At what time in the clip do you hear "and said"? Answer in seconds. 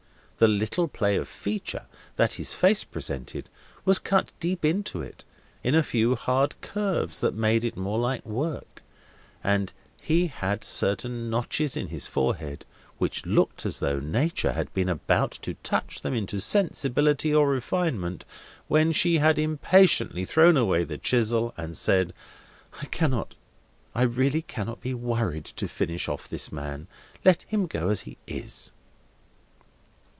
21.55-22.13